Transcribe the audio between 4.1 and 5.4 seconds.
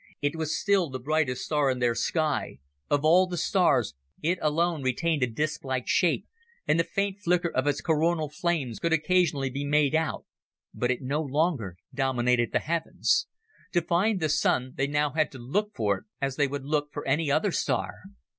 it alone retained a